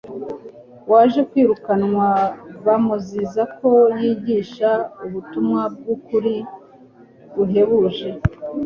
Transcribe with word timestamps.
waje 0.91 1.19
kwirukanwa 1.29 2.07
bamuziza 2.65 3.41
ko 3.57 3.69
yigishaga 3.99 4.83
ubutumwa 5.05 5.61
bw'ukuri 5.75 6.35
guhebuje 7.33 8.09